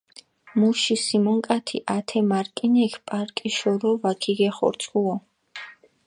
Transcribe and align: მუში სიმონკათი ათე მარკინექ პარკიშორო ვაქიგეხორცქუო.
მუში 0.59 0.95
სიმონკათი 1.01 1.81
ათე 1.95 2.21
მარკინექ 2.31 2.95
პარკიშორო 3.11 3.91
ვაქიგეხორცქუო. 4.05 5.13